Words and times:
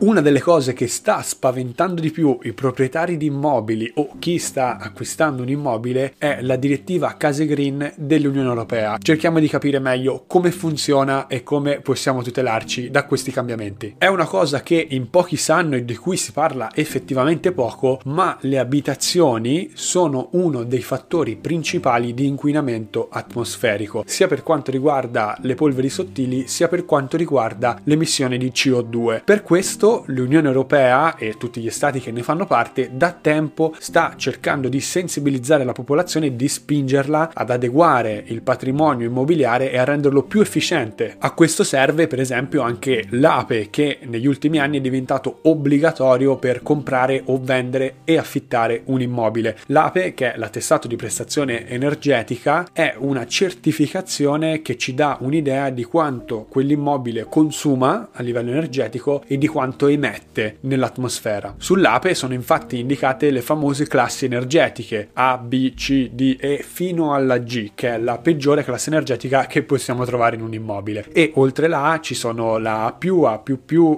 Una 0.00 0.20
delle 0.20 0.40
cose 0.40 0.74
che 0.74 0.86
sta 0.86 1.22
spaventando 1.22 2.00
di 2.00 2.12
più 2.12 2.38
i 2.42 2.52
proprietari 2.52 3.16
di 3.16 3.26
immobili 3.26 3.90
o 3.96 4.10
chi 4.20 4.38
sta 4.38 4.78
acquistando 4.78 5.42
un 5.42 5.48
immobile 5.48 6.14
è 6.18 6.38
la 6.42 6.54
direttiva 6.54 7.16
Case 7.16 7.46
Green 7.46 7.94
dell'Unione 7.96 8.46
Europea. 8.46 8.98
Cerchiamo 9.02 9.40
di 9.40 9.48
capire 9.48 9.80
meglio 9.80 10.22
come 10.28 10.52
funziona 10.52 11.26
e 11.26 11.42
come 11.42 11.80
possiamo 11.80 12.22
tutelarci 12.22 12.90
da 12.90 13.06
questi 13.06 13.32
cambiamenti. 13.32 13.96
È 13.98 14.06
una 14.06 14.26
cosa 14.26 14.62
che 14.62 14.86
in 14.88 15.10
pochi 15.10 15.36
sanno 15.36 15.74
e 15.74 15.84
di 15.84 15.96
cui 15.96 16.16
si 16.16 16.30
parla 16.30 16.70
effettivamente 16.74 17.50
poco, 17.50 17.98
ma 18.04 18.38
le 18.42 18.60
abitazioni 18.60 19.72
sono 19.74 20.28
uno 20.34 20.62
dei 20.62 20.82
fattori 20.82 21.34
principali 21.34 22.14
di 22.14 22.24
inquinamento 22.24 23.08
atmosferico, 23.10 24.04
sia 24.06 24.28
per 24.28 24.44
quanto 24.44 24.70
riguarda 24.70 25.36
le 25.40 25.56
polveri 25.56 25.88
sottili, 25.88 26.46
sia 26.46 26.68
per 26.68 26.84
quanto 26.84 27.16
riguarda 27.16 27.80
l'emissione 27.82 28.38
di 28.38 28.52
CO2. 28.54 29.24
Per 29.24 29.42
questo 29.42 29.86
questo 29.88 30.02
l'Unione 30.06 30.48
Europea 30.48 31.16
e 31.16 31.36
tutti 31.38 31.60
gli 31.60 31.70
stati 31.70 32.00
che 32.00 32.12
ne 32.12 32.22
fanno 32.22 32.46
parte 32.46 32.90
da 32.92 33.12
tempo 33.12 33.74
sta 33.78 34.14
cercando 34.16 34.68
di 34.68 34.80
sensibilizzare 34.80 35.64
la 35.64 35.72
popolazione 35.72 36.26
e 36.26 36.36
di 36.36 36.48
spingerla 36.48 37.30
ad 37.32 37.50
adeguare 37.50 38.22
il 38.26 38.42
patrimonio 38.42 39.06
immobiliare 39.06 39.70
e 39.70 39.78
a 39.78 39.84
renderlo 39.84 40.24
più 40.24 40.40
efficiente. 40.40 41.16
A 41.18 41.32
questo 41.32 41.64
serve 41.64 42.06
per 42.06 42.20
esempio 42.20 42.62
anche 42.62 43.06
l'APE 43.10 43.68
che 43.70 43.98
negli 44.02 44.26
ultimi 44.26 44.58
anni 44.58 44.78
è 44.78 44.80
diventato 44.82 45.38
obbligatorio 45.42 46.36
per 46.36 46.62
comprare 46.62 47.22
o 47.26 47.40
vendere 47.42 47.96
e 48.04 48.18
affittare 48.18 48.82
un 48.86 49.00
immobile. 49.00 49.56
L'APE, 49.66 50.14
che 50.14 50.34
è 50.34 50.38
l'attestato 50.38 50.86
di 50.86 50.96
prestazione 50.96 51.66
energetica, 51.66 52.66
è 52.72 52.94
una 52.98 53.26
certificazione 53.26 54.60
che 54.60 54.76
ci 54.76 54.94
dà 54.94 55.16
un'idea 55.20 55.70
di 55.70 55.84
quanto 55.84 56.46
quell'immobile 56.48 57.26
consuma 57.28 58.10
a 58.12 58.22
livello 58.22 58.50
energetico 58.50 59.22
e 59.26 59.38
di 59.38 59.46
quanto 59.46 59.77
quanto 59.78 59.86
emette 59.86 60.56
nell'atmosfera. 60.62 61.54
Sull'ape 61.56 62.14
sono 62.14 62.34
infatti 62.34 62.80
indicate 62.80 63.30
le 63.30 63.40
famose 63.40 63.86
classi 63.86 64.24
energetiche 64.24 65.10
A, 65.12 65.38
B, 65.38 65.74
C, 65.74 66.10
D 66.10 66.36
e 66.40 66.64
fino 66.66 67.14
alla 67.14 67.38
G, 67.38 67.70
che 67.74 67.94
è 67.94 67.98
la 67.98 68.18
peggiore 68.18 68.64
classe 68.64 68.90
energetica 68.90 69.46
che 69.46 69.62
possiamo 69.62 70.04
trovare 70.04 70.34
in 70.34 70.42
un 70.42 70.52
immobile. 70.52 71.06
E 71.12 71.30
oltre 71.36 71.68
la 71.68 71.92
A 71.92 72.00
ci 72.00 72.14
sono 72.14 72.58
la 72.58 72.86
A+, 72.86 72.98
A++, 72.98 73.42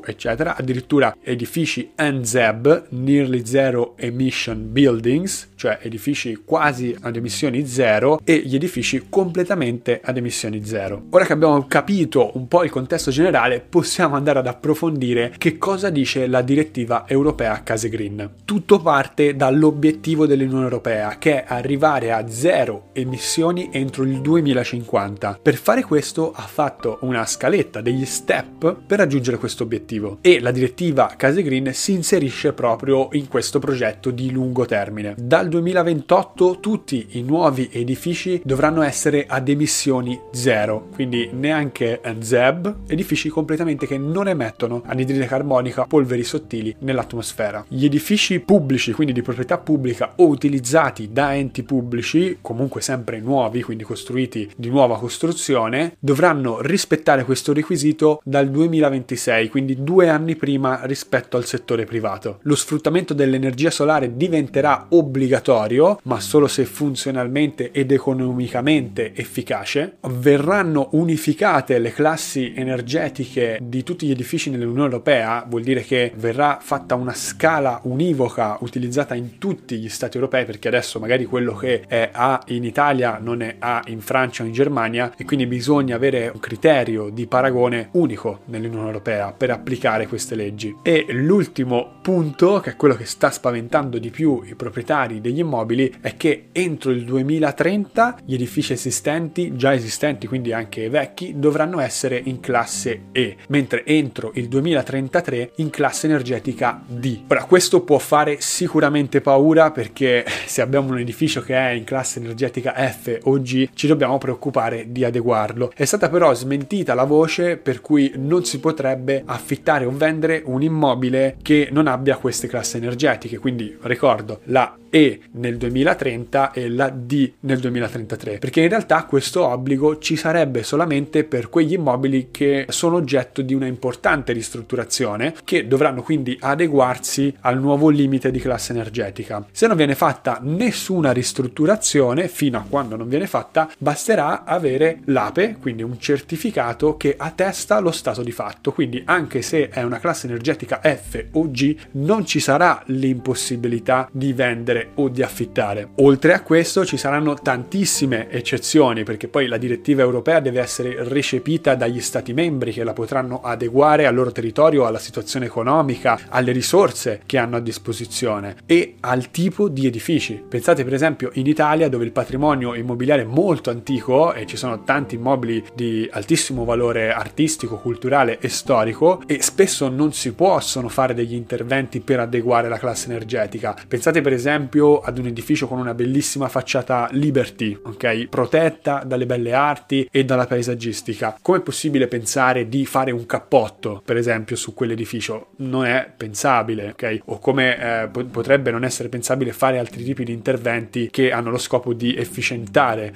eccetera, 0.04 0.56
addirittura 0.56 1.16
edifici 1.22 1.92
NZEB, 1.96 2.88
Nearly 2.90 3.46
Zero 3.46 3.94
Emission 3.96 4.70
Buildings, 4.70 5.48
cioè 5.54 5.78
edifici 5.80 6.42
quasi 6.44 6.94
ad 7.00 7.16
emissioni 7.16 7.66
zero 7.66 8.20
e 8.24 8.42
gli 8.44 8.54
edifici 8.54 9.06
completamente 9.08 10.00
ad 10.02 10.16
emissioni 10.16 10.64
zero. 10.64 11.04
Ora 11.10 11.24
che 11.24 11.32
abbiamo 11.32 11.66
capito 11.66 12.30
un 12.34 12.48
po' 12.48 12.64
il 12.64 12.70
contesto 12.70 13.10
generale, 13.10 13.60
possiamo 13.66 14.16
andare 14.16 14.38
ad 14.40 14.46
approfondire 14.46 15.32
che 15.38 15.58
cosa 15.58 15.69
dice 15.90 16.26
la 16.26 16.42
direttiva 16.42 17.04
europea 17.06 17.62
Case 17.62 17.88
Green. 17.88 18.36
Tutto 18.44 18.80
parte 18.80 19.36
dall'obiettivo 19.36 20.26
dell'Unione 20.26 20.64
Europea, 20.64 21.18
che 21.18 21.42
è 21.42 21.44
arrivare 21.46 22.12
a 22.12 22.28
zero 22.28 22.88
emissioni 22.92 23.70
entro 23.72 24.04
il 24.04 24.20
2050. 24.20 25.41
Per 25.42 25.54
fare 25.56 25.82
questo 25.82 26.32
ha 26.32 26.42
fatto 26.42 26.98
una 27.02 27.26
scaletta 27.26 27.80
degli 27.80 28.04
step 28.04 28.76
per 28.86 28.98
raggiungere 28.98 29.38
questo 29.38 29.64
obiettivo 29.64 30.18
e 30.20 30.41
la 30.41 30.50
direttiva 30.50 31.14
Case 31.16 31.42
Green 31.42 31.72
si 31.72 31.92
inserisce 31.92 32.52
proprio 32.52 33.08
in 33.12 33.28
questo 33.28 33.58
progetto 33.58 34.10
di 34.10 34.30
lungo 34.30 34.66
termine. 34.66 35.14
Dal 35.18 35.48
2028 35.48 36.58
tutti 36.60 37.06
i 37.12 37.22
nuovi 37.22 37.68
edifici 37.72 38.41
dovranno 38.44 38.82
essere 38.82 39.26
ad 39.26 39.48
emissioni 39.48 40.18
zero, 40.32 40.88
quindi 40.94 41.30
neanche 41.32 42.00
ZEB, 42.18 42.76
edifici 42.86 43.28
completamente 43.28 43.86
che 43.86 43.98
non 43.98 44.28
emettono 44.28 44.82
anidride 44.86 45.26
carbonica, 45.26 45.59
polveri 45.86 46.25
sottili 46.25 46.75
nell'atmosfera. 46.80 47.64
Gli 47.69 47.84
edifici 47.84 48.41
pubblici, 48.41 48.92
quindi 48.92 49.12
di 49.12 49.22
proprietà 49.22 49.58
pubblica 49.58 50.12
o 50.16 50.26
utilizzati 50.26 51.10
da 51.12 51.34
enti 51.34 51.62
pubblici, 51.62 52.38
comunque 52.41 52.81
sempre 52.81 53.21
nuovi, 53.21 53.62
quindi 53.62 53.84
costruiti 53.84 54.50
di 54.56 54.69
nuova 54.69 54.99
costruzione, 54.99 55.97
dovranno 55.99 56.60
rispettare 56.60 57.25
questo 57.25 57.53
requisito 57.53 58.20
dal 58.25 58.49
2026, 58.50 59.49
quindi 59.49 59.82
due 59.82 60.09
anni 60.09 60.37
prima 60.37 60.81
rispetto 60.84 61.37
al 61.37 61.44
settore 61.44 61.84
privato. 61.84 62.38
Lo 62.43 62.54
sfruttamento 62.54 63.15
dell'energia 63.15 63.70
solare 63.70 64.16
diventerà 64.16 64.87
obbligatorio, 64.88 66.00
ma 66.04 66.20
solo 66.20 66.47
se 66.47 66.65
funzionalmente 66.65 67.70
ed 67.72 67.93
economicamente 67.93 69.15
efficace. 69.15 69.97
Verranno 70.09 70.88
unificate 70.93 71.78
le 71.78 71.93
classi 71.93 72.53
energetiche 72.54 73.59
di 73.60 73.82
tutti 73.82 74.06
gli 74.06 74.10
edifici 74.10 74.50
nell'Unione 74.50 74.84
Europea, 74.84 75.44
vuol 75.50 75.62
dire 75.62 75.83
che 75.83 76.12
verrà 76.15 76.59
fatta 76.62 76.94
una 76.94 77.12
scala 77.12 77.81
univoca 77.83 78.56
utilizzata 78.61 79.15
in 79.15 79.38
tutti 79.38 79.77
gli 79.78 79.88
stati 79.88 80.16
europei, 80.16 80.44
perché 80.44 80.69
adesso 80.69 80.99
magari 81.00 81.25
quello 81.25 81.55
che 81.55 81.83
è 81.87 82.09
A 82.12 82.41
in 82.47 82.65
Italia 82.65 83.19
non 83.21 83.43
è 83.43 83.56
A 83.59 83.83
in 83.87 84.00
Francia 84.00 84.44
o 84.44 84.47
in 84.47 84.53
Germania 84.53 85.12
e 85.16 85.25
quindi 85.25 85.47
bisogna 85.47 85.97
avere 85.97 86.31
un 86.33 86.38
criterio 86.41 87.11
di 87.11 87.27
paragone 87.27 87.88
unico 87.93 88.41
nell'Unione 88.47 88.87
Europea 88.87 89.33
per 89.33 89.50
applicare 89.50 90.06
queste 90.06 90.37
leggi. 90.37 90.77
E 90.83 91.06
l'ultimo 91.11 91.99
punto, 92.00 92.61
che 92.61 92.71
è 92.71 92.77
quello 92.77 92.94
che 92.94 93.05
sta 93.05 93.31
spaventando 93.31 93.99
di 93.99 94.11
più 94.11 94.43
i 94.44 94.55
proprietari 94.55 95.21
degli 95.21 95.41
immobili 95.41 95.93
è 96.00 96.17
che 96.17 96.47
entro 96.53 96.93
il 96.93 97.05
2030 97.05 98.19
gli 98.25 98.34
edifici 98.34 98.72
esistenti, 98.72 99.56
già 99.56 99.75
esistenti 99.75 100.28
quindi 100.28 100.53
anche 100.53 100.88
vecchi, 100.88 101.34
dovranno 101.37 101.81
essere 101.81 102.21
in 102.22 102.38
classe 102.38 103.09
E, 103.12 103.37
mentre 103.49 103.84
entro 103.84 104.31
il 104.34 104.49
2033 104.49 105.39
in 105.56 105.70
classe 105.70 106.06
energetica 106.06 106.80
D. 106.86 107.22
Ora 107.28 107.44
questo 107.44 107.82
può 107.82 107.98
fare 107.98 108.40
sicuramente 108.40 109.20
paura 109.20 109.70
perché 109.70 110.24
se 110.46 110.60
abbiamo 110.60 110.90
un 110.90 110.98
edificio 110.98 111.40
che 111.42 111.54
è 111.54 111.70
in 111.70 111.84
classe 111.84 112.18
energetica 112.18 112.74
F 112.74 113.18
o 113.24 113.40
G 113.40 113.70
ci 113.74 113.86
dobbiamo 113.86 114.18
preoccupare 114.18 114.86
di 114.88 115.04
adeguarlo. 115.04 115.72
È 115.74 115.84
stata 115.84 116.08
però 116.08 116.32
smentita 116.34 116.94
la 116.94 117.04
voce 117.04 117.56
per 117.56 117.80
cui 117.80 118.12
non 118.16 118.44
si 118.44 118.60
potrebbe 118.60 119.22
affittare 119.24 119.84
o 119.84 119.90
vendere 119.90 120.42
un 120.44 120.62
immobile 120.62 121.36
che 121.42 121.68
non 121.70 121.86
abbia 121.86 122.16
queste 122.16 122.46
classi 122.46 122.76
energetiche, 122.76 123.38
quindi 123.38 123.76
ricordo 123.82 124.40
la 124.44 124.79
e 124.90 125.20
nel 125.32 125.56
2030 125.56 126.50
e 126.50 126.68
la 126.68 126.90
D 126.90 127.32
nel 127.40 127.60
2033, 127.60 128.38
perché 128.38 128.60
in 128.60 128.68
realtà 128.68 129.04
questo 129.04 129.46
obbligo 129.46 129.98
ci 129.98 130.16
sarebbe 130.16 130.62
solamente 130.62 131.24
per 131.24 131.48
quegli 131.48 131.74
immobili 131.74 132.28
che 132.30 132.66
sono 132.68 132.96
oggetto 132.96 133.40
di 133.40 133.54
una 133.54 133.66
importante 133.66 134.32
ristrutturazione 134.32 135.34
che 135.44 135.66
dovranno 135.66 136.02
quindi 136.02 136.36
adeguarsi 136.40 137.34
al 137.40 137.60
nuovo 137.60 137.88
limite 137.88 138.30
di 138.30 138.40
classe 138.40 138.72
energetica. 138.72 139.46
Se 139.52 139.66
non 139.66 139.76
viene 139.76 139.94
fatta 139.94 140.40
nessuna 140.42 141.12
ristrutturazione, 141.12 142.28
fino 142.28 142.58
a 142.58 142.64
quando 142.68 142.96
non 142.96 143.08
viene 143.08 143.26
fatta, 143.26 143.70
basterà 143.78 144.44
avere 144.44 145.00
l'APE, 145.04 145.56
quindi 145.60 145.82
un 145.82 145.98
certificato 146.00 146.96
che 146.96 147.14
attesta 147.16 147.78
lo 147.78 147.92
stato 147.92 148.22
di 148.22 148.32
fatto, 148.32 148.72
quindi 148.72 149.02
anche 149.04 149.42
se 149.42 149.68
è 149.68 149.82
una 149.82 150.00
classe 150.00 150.26
energetica 150.26 150.80
F 150.82 151.26
o 151.32 151.50
G 151.50 151.76
non 151.92 152.26
ci 152.26 152.40
sarà 152.40 152.82
l'impossibilità 152.86 154.08
di 154.10 154.32
vendere 154.32 154.79
vendere 154.80 154.91
o 154.94 155.08
di 155.08 155.22
affittare. 155.22 155.91
Oltre 155.96 156.32
a 156.32 156.42
questo 156.42 156.84
ci 156.84 156.96
saranno 156.96 157.34
tantissime 157.34 158.30
eccezioni 158.30 159.04
perché 159.04 159.28
poi 159.28 159.46
la 159.46 159.56
direttiva 159.56 160.02
europea 160.02 160.41
deve 160.41 160.60
essere 160.60 160.96
recepita 161.04 161.74
dagli 161.74 162.00
stati 162.00 162.32
membri 162.32 162.72
che 162.72 162.84
la 162.84 162.92
potranno 162.92 163.40
adeguare 163.42 164.06
al 164.06 164.14
loro 164.14 164.32
territorio, 164.32 164.86
alla 164.86 164.98
situazione 164.98 165.46
economica, 165.46 166.19
alle 166.28 166.52
risorse 166.52 167.20
che 167.26 167.38
hanno 167.38 167.56
a 167.56 167.60
disposizione 167.60 168.56
e 168.66 168.96
al 169.00 169.30
tipo 169.30 169.69
di 169.69 169.86
edifici. 169.86 170.42
Pensate 170.48 170.84
per 170.84 170.94
esempio 170.94 171.30
in 171.34 171.46
Italia 171.46 171.88
dove 171.88 172.04
il 172.04 172.12
patrimonio 172.12 172.74
immobiliare 172.74 173.22
è 173.22 173.26
molto 173.26 173.70
antico 173.70 174.32
e 174.32 174.46
ci 174.46 174.56
sono 174.56 174.82
tanti 174.84 175.16
immobili 175.16 175.64
di 175.74 176.08
altissimo 176.10 176.64
valore 176.64 177.12
artistico, 177.12 177.76
culturale 177.76 178.38
e 178.40 178.49
storico 178.49 179.22
e 179.26 179.43
spesso 179.43 179.88
non 179.88 180.12
si 180.12 180.32
possono 180.32 180.88
fare 180.88 181.14
degli 181.14 181.34
interventi 181.34 182.00
per 182.00 182.20
adeguare 182.20 182.69
la 182.69 182.78
classe 182.78 183.08
energetica. 183.08 183.76
Pensate 183.87 184.20
per 184.20 184.32
esempio 184.32 184.69
esempio 184.70 185.00
ad 185.00 185.19
un 185.19 185.26
edificio 185.26 185.67
con 185.67 185.78
una 185.78 185.94
bellissima 185.94 186.49
facciata 186.49 187.08
Liberty, 187.11 187.76
ok? 187.82 188.28
Protetta 188.28 189.02
dalle 189.05 189.26
belle 189.26 189.52
arti 189.52 190.08
e 190.11 190.25
dalla 190.25 190.46
paesaggistica. 190.46 191.37
Com'è 191.43 191.61
possibile 191.61 192.06
pensare 192.06 192.69
di 192.69 192.87
fare 192.87 193.11
un 193.11 193.26
cappotto, 193.26 194.00
per 194.05 194.17
esempio, 194.17 194.55
su 194.55 194.72
quell'edificio? 194.72 195.49
Non 195.56 195.87
è 195.87 196.11
pensabile, 196.17 196.90
ok? 196.90 197.20
O 197.26 197.38
come 197.38 198.02
eh, 198.05 198.08
potrebbe 198.08 198.70
non 198.70 198.84
essere 198.84 199.08
pensabile 199.08 199.52
fare 199.52 199.78
altri 199.78 200.05
tipi 200.05 200.25
di 200.25 200.32
interventi 200.32 201.08
che 201.11 201.32
hanno 201.32 201.50
lo 201.50 201.58
scopo 201.58 201.93
di 201.93 202.14
efficientare 202.14 203.12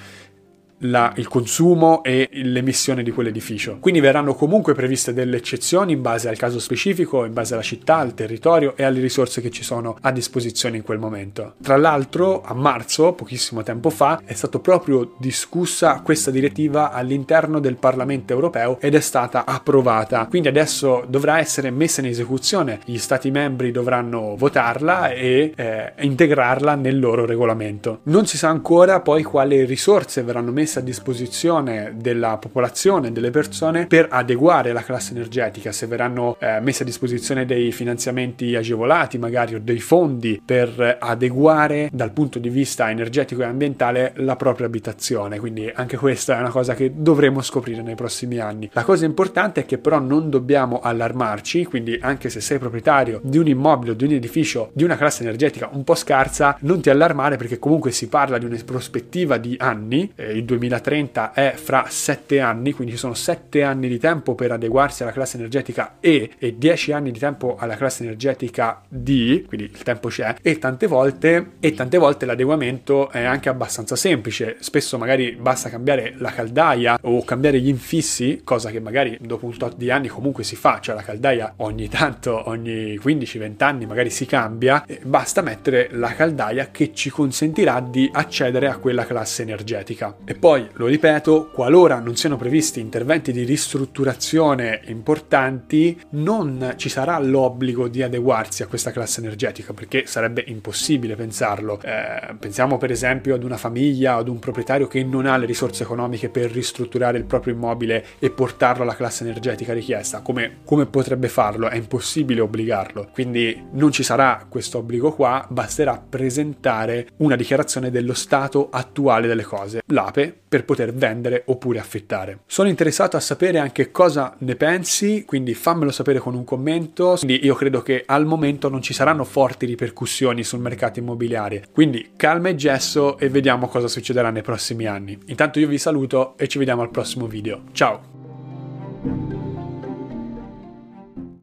la, 0.78 1.12
il 1.16 1.28
consumo 1.28 2.02
e 2.02 2.28
l'emissione 2.32 3.02
di 3.02 3.10
quell'edificio. 3.10 3.78
Quindi 3.80 4.00
verranno 4.00 4.34
comunque 4.34 4.74
previste 4.74 5.12
delle 5.12 5.36
eccezioni 5.36 5.92
in 5.92 6.02
base 6.02 6.28
al 6.28 6.36
caso 6.36 6.58
specifico, 6.58 7.24
in 7.24 7.32
base 7.32 7.54
alla 7.54 7.62
città, 7.62 7.96
al 7.96 8.14
territorio 8.14 8.74
e 8.76 8.82
alle 8.82 9.00
risorse 9.00 9.40
che 9.40 9.50
ci 9.50 9.62
sono 9.62 9.96
a 10.00 10.10
disposizione 10.10 10.76
in 10.76 10.82
quel 10.82 10.98
momento. 10.98 11.54
Tra 11.62 11.76
l'altro, 11.76 12.42
a 12.42 12.54
marzo, 12.54 13.12
pochissimo 13.12 13.62
tempo 13.62 13.90
fa, 13.90 14.20
è 14.24 14.34
stata 14.34 14.58
proprio 14.58 15.14
discussa 15.18 16.00
questa 16.02 16.30
direttiva 16.30 16.90
all'interno 16.90 17.60
del 17.60 17.76
Parlamento 17.76 18.32
europeo 18.32 18.78
ed 18.80 18.94
è 18.94 19.00
stata 19.00 19.44
approvata. 19.46 20.26
Quindi 20.26 20.48
adesso 20.48 21.04
dovrà 21.08 21.38
essere 21.38 21.70
messa 21.70 22.00
in 22.00 22.08
esecuzione. 22.08 22.80
Gli 22.84 22.98
Stati 22.98 23.30
membri 23.30 23.70
dovranno 23.70 24.34
votarla 24.36 25.10
e 25.10 25.52
eh, 25.54 25.92
integrarla 26.00 26.74
nel 26.74 26.98
loro 26.98 27.26
regolamento. 27.26 28.00
Non 28.04 28.26
si 28.26 28.36
sa 28.36 28.48
ancora 28.48 29.00
poi 29.00 29.22
quali 29.22 29.64
risorse 29.64 30.22
verranno 30.22 30.50
messe 30.50 30.63
a 30.78 30.80
disposizione 30.80 31.94
della 31.96 32.38
popolazione, 32.38 33.12
delle 33.12 33.30
persone 33.30 33.86
per 33.86 34.08
adeguare 34.10 34.72
la 34.72 34.82
classe 34.82 35.12
energetica, 35.12 35.72
se 35.72 35.86
verranno 35.86 36.36
eh, 36.38 36.60
messe 36.60 36.82
a 36.82 36.86
disposizione 36.86 37.44
dei 37.44 37.72
finanziamenti 37.72 38.54
agevolati 38.54 39.18
magari 39.18 39.54
o 39.54 39.60
dei 39.60 39.80
fondi 39.80 40.40
per 40.44 40.98
adeguare 41.00 41.88
dal 41.92 42.12
punto 42.12 42.38
di 42.38 42.48
vista 42.48 42.90
energetico 42.90 43.42
e 43.42 43.46
ambientale 43.46 44.12
la 44.16 44.36
propria 44.36 44.66
abitazione. 44.66 45.38
Quindi 45.38 45.70
anche 45.72 45.96
questa 45.96 46.36
è 46.36 46.40
una 46.40 46.50
cosa 46.50 46.74
che 46.74 46.92
dovremo 46.94 47.42
scoprire 47.42 47.82
nei 47.82 47.94
prossimi 47.94 48.38
anni. 48.38 48.68
La 48.72 48.84
cosa 48.84 49.04
importante 49.04 49.62
è 49.62 49.66
che 49.66 49.78
però 49.78 49.98
non 49.98 50.30
dobbiamo 50.30 50.80
allarmarci, 50.80 51.64
quindi 51.64 51.98
anche 52.00 52.30
se 52.30 52.40
sei 52.40 52.58
proprietario 52.58 53.20
di 53.22 53.38
un 53.38 53.46
immobile 53.46 53.92
o 53.92 53.94
di 53.94 54.04
un 54.04 54.12
edificio 54.12 54.70
di 54.72 54.84
una 54.84 54.96
classe 54.96 55.22
energetica 55.22 55.68
un 55.72 55.84
po' 55.84 55.94
scarsa, 55.94 56.56
non 56.60 56.80
ti 56.80 56.90
allarmare 56.90 57.36
perché 57.36 57.58
comunque 57.58 57.90
si 57.90 58.08
parla 58.08 58.38
di 58.38 58.44
una 58.44 58.58
prospettiva 58.64 59.36
di 59.36 59.56
anni, 59.58 60.10
eh, 60.14 60.32
il 60.32 60.44
2030 60.54 61.32
è 61.32 61.54
fra 61.56 61.86
7 61.88 62.40
anni, 62.40 62.72
quindi 62.72 62.94
ci 62.94 62.98
sono 62.98 63.14
7 63.14 63.62
anni 63.62 63.88
di 63.88 63.98
tempo 63.98 64.34
per 64.34 64.52
adeguarsi 64.52 65.02
alla 65.02 65.12
classe 65.12 65.36
energetica 65.36 65.96
E 66.00 66.30
e 66.38 66.56
10 66.58 66.92
anni 66.92 67.10
di 67.10 67.18
tempo 67.18 67.56
alla 67.58 67.76
classe 67.76 68.02
energetica 68.02 68.82
D, 68.88 69.46
quindi 69.46 69.70
il 69.72 69.82
tempo 69.82 70.08
c'è, 70.08 70.34
e 70.42 70.58
tante 70.58 70.86
volte, 70.86 71.52
e 71.60 71.74
tante 71.74 71.98
volte 71.98 72.26
l'adeguamento 72.26 73.10
è 73.10 73.22
anche 73.22 73.48
abbastanza 73.48 73.96
semplice, 73.96 74.56
spesso 74.60 74.98
magari 74.98 75.32
basta 75.32 75.68
cambiare 75.68 76.14
la 76.18 76.30
caldaia 76.30 76.98
o 77.02 77.24
cambiare 77.24 77.60
gli 77.60 77.68
infissi, 77.68 78.42
cosa 78.44 78.70
che 78.70 78.80
magari 78.80 79.18
dopo 79.20 79.46
un 79.46 79.56
tot 79.56 79.76
di 79.76 79.90
anni 79.90 80.08
comunque 80.08 80.44
si 80.44 80.56
fa, 80.56 80.80
cioè 80.80 80.94
la 80.94 81.02
caldaia 81.02 81.54
ogni 81.58 81.88
tanto, 81.88 82.48
ogni 82.48 82.98
15-20 82.98 83.62
anni 83.64 83.86
magari 83.86 84.10
si 84.10 84.26
cambia, 84.26 84.84
basta 85.02 85.42
mettere 85.42 85.88
la 85.92 86.14
caldaia 86.14 86.70
che 86.70 86.92
ci 86.94 87.10
consentirà 87.10 87.80
di 87.80 88.08
accedere 88.12 88.68
a 88.68 88.76
quella 88.76 89.04
classe 89.04 89.42
energetica. 89.42 90.16
E 90.24 90.34
poi, 90.44 90.68
lo 90.74 90.84
ripeto, 90.84 91.48
qualora 91.50 92.00
non 92.00 92.16
siano 92.16 92.36
previsti 92.36 92.78
interventi 92.78 93.32
di 93.32 93.44
ristrutturazione 93.44 94.82
importanti, 94.88 95.98
non 96.10 96.74
ci 96.76 96.90
sarà 96.90 97.18
l'obbligo 97.18 97.88
di 97.88 98.02
adeguarsi 98.02 98.62
a 98.62 98.66
questa 98.66 98.90
classe 98.90 99.20
energetica 99.20 99.72
perché 99.72 100.04
sarebbe 100.04 100.44
impossibile 100.46 101.16
pensarlo. 101.16 101.80
Eh, 101.82 102.34
pensiamo 102.38 102.76
per 102.76 102.90
esempio 102.90 103.34
ad 103.34 103.42
una 103.42 103.56
famiglia 103.56 104.16
ad 104.16 104.28
un 104.28 104.38
proprietario 104.38 104.86
che 104.86 105.02
non 105.02 105.24
ha 105.24 105.38
le 105.38 105.46
risorse 105.46 105.84
economiche 105.84 106.28
per 106.28 106.50
ristrutturare 106.50 107.16
il 107.16 107.24
proprio 107.24 107.54
immobile 107.54 108.04
e 108.18 108.28
portarlo 108.28 108.82
alla 108.82 108.96
classe 108.96 109.24
energetica 109.24 109.72
richiesta. 109.72 110.20
Come, 110.20 110.58
come 110.66 110.84
potrebbe 110.84 111.28
farlo? 111.28 111.70
È 111.70 111.76
impossibile 111.76 112.42
obbligarlo. 112.42 113.08
Quindi 113.14 113.68
non 113.72 113.92
ci 113.92 114.02
sarà 114.02 114.44
questo 114.46 114.76
obbligo 114.76 115.14
qua, 115.14 115.46
basterà 115.48 116.04
presentare 116.06 117.06
una 117.16 117.34
dichiarazione 117.34 117.90
dello 117.90 118.12
stato 118.12 118.68
attuale 118.70 119.26
delle 119.26 119.44
cose, 119.44 119.80
l'APE, 119.86 120.32
per 120.48 120.64
poter 120.64 120.92
vendere 120.92 121.42
oppure 121.46 121.78
affittare. 121.78 122.40
Sono 122.46 122.68
interessato 122.68 123.16
a 123.16 123.20
sapere 123.20 123.58
anche 123.58 123.90
cosa 123.90 124.34
ne 124.38 124.56
pensi, 124.56 125.24
quindi 125.26 125.54
fammelo 125.54 125.90
sapere 125.90 126.18
con 126.18 126.34
un 126.34 126.44
commento. 126.44 127.16
Quindi 127.18 127.44
io 127.44 127.54
credo 127.54 127.82
che 127.82 128.02
al 128.06 128.26
momento 128.26 128.68
non 128.68 128.82
ci 128.82 128.92
saranno 128.92 129.24
forti 129.24 129.66
ripercussioni 129.66 130.44
sul 130.44 130.60
mercato 130.60 130.98
immobiliare. 130.98 131.66
Quindi 131.72 132.12
calma 132.16 132.48
e 132.50 132.54
gesso 132.54 133.18
e 133.18 133.28
vediamo 133.28 133.68
cosa 133.68 133.88
succederà 133.88 134.30
nei 134.30 134.42
prossimi 134.42 134.86
anni. 134.86 135.18
Intanto 135.26 135.58
io 135.58 135.68
vi 135.68 135.78
saluto 135.78 136.34
e 136.36 136.48
ci 136.48 136.58
vediamo 136.58 136.82
al 136.82 136.90
prossimo 136.90 137.26
video. 137.26 137.62
Ciao! 137.72 138.13